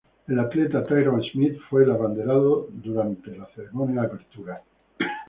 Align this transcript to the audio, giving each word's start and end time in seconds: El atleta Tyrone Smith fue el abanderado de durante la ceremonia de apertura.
El 0.27 0.39
atleta 0.39 0.81
Tyrone 0.83 1.29
Smith 1.31 1.59
fue 1.69 1.83
el 1.83 1.91
abanderado 1.91 2.65
de 2.71 2.89
durante 2.89 3.37
la 3.37 3.45
ceremonia 3.53 4.01
de 4.01 4.07
apertura. 4.07 4.63